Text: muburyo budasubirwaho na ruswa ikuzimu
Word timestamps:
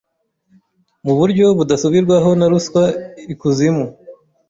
muburyo 1.05 1.45
budasubirwaho 1.57 2.29
na 2.39 2.45
ruswa 2.51 2.83
ikuzimu 3.33 3.85